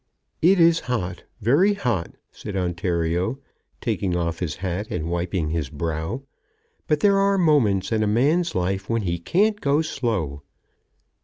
[0.41, 3.37] "It is hot, very hot," said Ontario,
[3.81, 6.23] taking off his hat and wiping his brow,
[6.87, 10.41] "but there are moments in a man's life when he can't go slow."